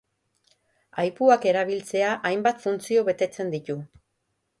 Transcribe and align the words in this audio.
Aipuak 1.03 1.45
erabiltzea 1.51 2.09
hainbat 2.29 2.65
funtzio 2.65 3.05
betetzen 3.11 3.53
ditu. 3.57 3.77